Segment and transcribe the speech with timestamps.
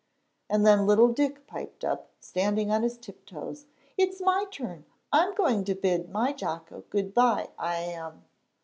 [0.49, 3.67] And then little Dick piped up, standing on his tiptoes,
[3.99, 8.25] "It's my turn; I'm going to bid my Jocko good by, I am."